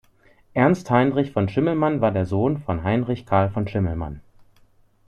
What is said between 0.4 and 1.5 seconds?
Ernst Heinrich von